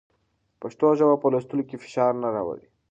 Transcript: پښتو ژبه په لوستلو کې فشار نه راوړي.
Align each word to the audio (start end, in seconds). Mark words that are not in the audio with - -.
پښتو 0.61 0.87
ژبه 0.99 1.15
په 1.21 1.27
لوستلو 1.33 1.63
کې 1.69 1.81
فشار 1.83 2.13
نه 2.23 2.29
راوړي. 2.35 2.65